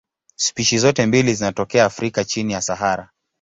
[0.35, 3.09] Spishi zote mbili zinatokea Afrika chini ya Sahara.